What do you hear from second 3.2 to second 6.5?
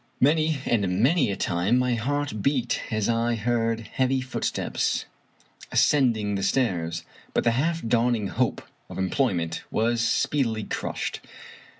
heard heavy footsteps as cending the